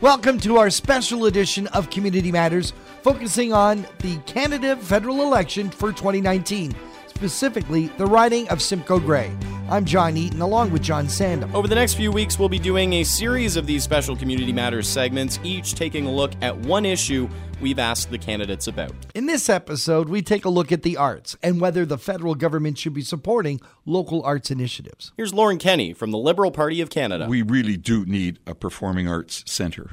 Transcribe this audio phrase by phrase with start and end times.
[0.00, 5.92] Welcome to our special edition of Community Matters, focusing on the Canada federal election for
[5.92, 6.74] 2019,
[7.06, 9.30] specifically the riding of Simcoe Grey.
[9.70, 11.54] I'm John Eaton, along with John Sandham.
[11.54, 14.88] Over the next few weeks, we'll be doing a series of these special Community Matters
[14.88, 17.28] segments, each taking a look at one issue
[17.60, 18.92] we've asked the candidates about.
[19.14, 22.78] In this episode, we take a look at the arts and whether the federal government
[22.78, 25.12] should be supporting local arts initiatives.
[25.16, 27.28] Here's Lorne Kenney from the Liberal Party of Canada.
[27.28, 29.92] We really do need a performing arts centre.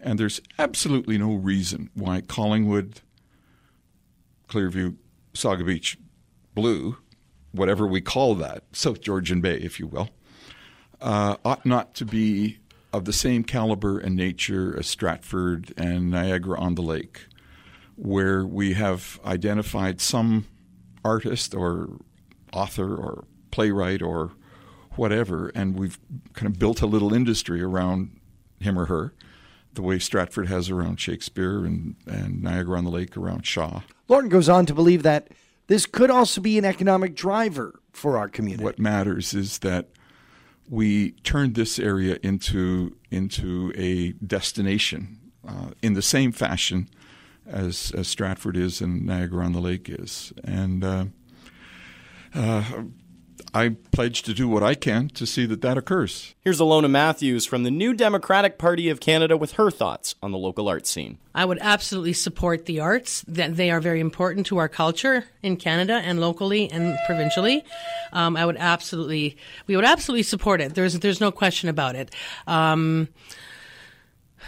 [0.00, 3.00] And there's absolutely no reason why Collingwood,
[4.50, 4.96] Clearview,
[5.32, 5.96] Saga Beach,
[6.54, 6.98] Blue
[7.52, 10.08] whatever we call that, South Georgian Bay, if you will,
[11.00, 12.58] uh, ought not to be
[12.92, 17.26] of the same caliber and nature as Stratford and Niagara on the Lake,
[17.96, 20.46] where we have identified some
[21.04, 21.98] artist or
[22.52, 24.32] author or playwright or
[24.96, 25.98] whatever, and we've
[26.34, 28.18] kind of built a little industry around
[28.60, 29.14] him or her,
[29.74, 33.80] the way Stratford has around Shakespeare and, and Niagara on the Lake around Shaw.
[34.08, 35.28] Lorne goes on to believe that
[35.66, 38.64] this could also be an economic driver for our community.
[38.64, 39.88] What matters is that
[40.68, 46.88] we turned this area into into a destination uh, in the same fashion
[47.46, 51.04] as, as Stratford is and Niagara on the Lake is, and uh,
[52.34, 52.64] uh,
[53.54, 56.34] I pledge to do what I can to see that that occurs.
[56.40, 60.38] Here's Alona Matthews from the New Democratic Party of Canada with her thoughts on the
[60.38, 61.18] local arts scene.
[61.34, 63.22] I would absolutely support the arts.
[63.28, 67.62] That they are very important to our culture in Canada and locally and provincially.
[68.14, 69.36] Um, I would absolutely,
[69.66, 70.74] we would absolutely support it.
[70.74, 72.14] There's there's no question about it.
[72.46, 73.08] Um,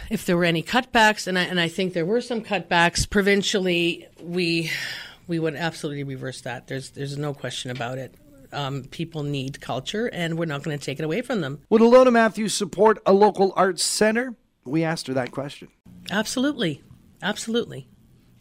[0.09, 4.07] if there were any cutbacks, and I, and I think there were some cutbacks provincially,
[4.19, 4.71] we
[5.27, 6.67] we would absolutely reverse that.
[6.67, 8.15] There's there's no question about it
[8.51, 11.61] um, people need culture, and we're not going to take it away from them.
[11.69, 14.35] Would Alona Matthews support a local arts center?
[14.63, 15.69] We asked her that question.
[16.09, 16.83] Absolutely,
[17.21, 17.87] absolutely.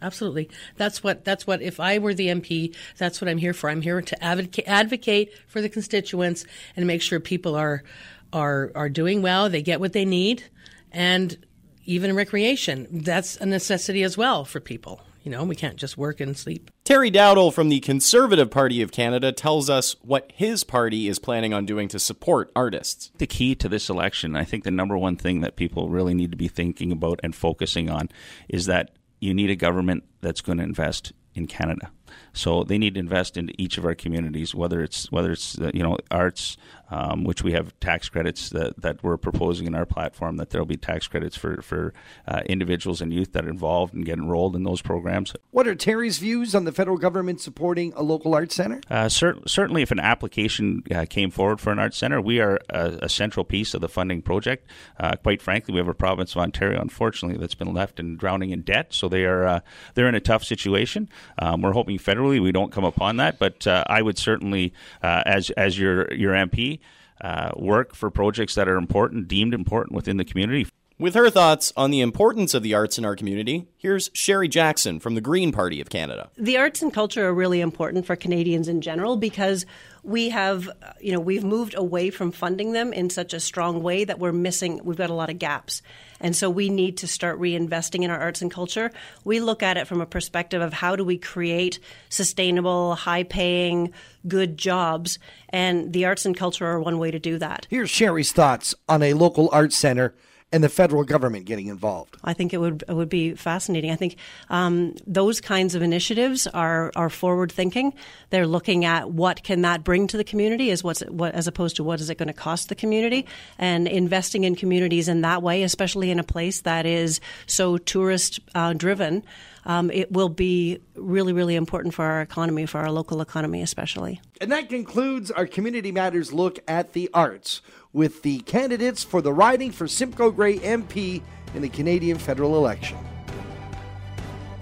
[0.03, 0.51] Absolutely.
[0.77, 3.71] That's what that's what if I were the MP, that's what I'm here for.
[3.71, 6.45] I'm here to advocate advocate for the constituents
[6.77, 7.83] and make sure people are
[8.31, 10.45] are are doing well, they get what they need
[10.93, 11.47] and
[11.87, 12.87] even recreation.
[12.91, 15.01] That's a necessity as well for people.
[15.25, 16.71] You know, we can't just work and sleep.
[16.85, 21.55] Terry Dowdall from the Conservative Party of Canada tells us what his party is planning
[21.55, 23.11] on doing to support artists.
[23.17, 26.31] The key to this election, I think the number one thing that people really need
[26.33, 28.11] to be thinking about and focusing on
[28.51, 31.91] is that you need a government that's going to invest in Canada.
[32.33, 35.71] So they need to invest into each of our communities, whether it's whether it's uh,
[35.73, 36.57] you know arts,
[36.91, 40.61] um, which we have tax credits that, that we're proposing in our platform that there
[40.61, 41.93] will be tax credits for for
[42.27, 45.35] uh, individuals and youth that are involved and get enrolled in those programs.
[45.51, 48.81] What are Terry's views on the federal government supporting a local arts center?
[48.91, 52.59] Uh, cer- certainly, if an application uh, came forward for an arts center, we are
[52.71, 54.69] a, a central piece of the funding project.
[54.99, 58.51] Uh, quite frankly, we have a province of Ontario, unfortunately, that's been left and drowning
[58.51, 59.61] in debt, so they are uh,
[59.95, 61.09] they're in a tough situation.
[61.39, 64.73] Um, we're hoping federally we don't come upon that, but I would certainly,
[65.03, 66.81] as as your your MP
[67.21, 70.67] uh, work for projects that are important, deemed important within the community.
[70.97, 75.01] With her thoughts on the importance of the arts in our community, here's Sherry Jackson
[75.01, 76.31] from the Green Party of Canada.
[76.37, 79.67] The arts and culture are really important for Canadians in general because
[80.05, 84.05] we have, you know, we've moved away from funding them in such a strong way
[84.05, 85.83] that we're missing, we've got a lot of gaps.
[86.21, 88.93] And so we need to start reinvesting in our arts and culture.
[89.25, 93.93] We look at it from a perspective of how do we create sustainable, high paying,
[94.29, 95.19] good jobs.
[95.49, 97.67] And the arts and culture are one way to do that.
[97.69, 100.15] Here's Sherry's thoughts on a local arts center
[100.55, 102.17] and the federal government getting involved?
[102.23, 103.91] I think it would it would be fascinating.
[103.91, 104.17] I think
[104.51, 107.93] um, those kinds of initiatives are are forward thinking.
[108.31, 111.75] They're looking at what can that bring to the community as what's what as opposed
[111.77, 113.27] to what is it going to cost the community,
[113.59, 118.39] and investing in communities in that way, especially in a place that is so tourist
[118.55, 119.25] uh, driven.
[119.67, 124.21] Um, it will be really, really important for our economy, for our local economy, especially.
[124.41, 129.33] And that concludes our Community Matters look at the arts with the candidates for the
[129.33, 131.23] riding for Simcoe Grey MP
[131.55, 132.99] in the Canadian federal election.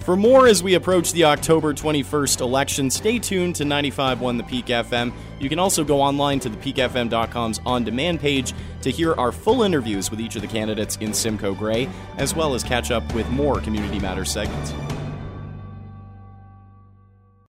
[0.03, 4.67] For more as we approach the October 21st election, stay tuned to 95.1 The Peak
[4.67, 5.13] FM.
[5.39, 10.11] You can also go online to thepeakfm.com's on demand page to hear our full interviews
[10.11, 13.61] with each of the candidates in Simcoe Grey, as well as catch up with more
[13.61, 14.73] Community Matters segments.